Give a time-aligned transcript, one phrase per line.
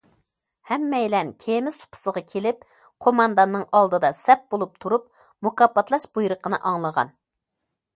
[0.69, 2.65] ھەممەيلەن كېمە سۇپىسىغا كېلىپ
[3.07, 5.09] قومانداننىڭ ئالدىدا سەپ بولۇپ تۇرۇپ
[5.49, 7.19] مۇكاپاتلاش بۇيرۇقىنى ئاڭلىغان.